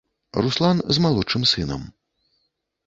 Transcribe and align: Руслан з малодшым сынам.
Руслан 0.45 0.81
з 0.97 1.03
малодшым 1.07 1.47
сынам. 1.53 1.81